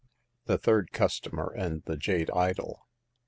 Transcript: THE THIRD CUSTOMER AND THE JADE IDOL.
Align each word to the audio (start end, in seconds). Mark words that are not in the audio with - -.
THE 0.45 0.57
THIRD 0.57 0.93
CUSTOMER 0.93 1.53
AND 1.55 1.83
THE 1.83 1.95
JADE 1.95 2.31
IDOL. 2.31 2.87